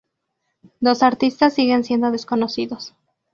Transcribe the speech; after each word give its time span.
Los 0.79 1.03
artistas 1.03 1.53
siguen 1.53 1.83
siendo 1.83 2.09
desconocidos. 2.09 2.95